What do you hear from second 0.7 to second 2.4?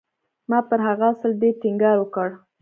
هغه اصل ډېر ټينګار وکړ.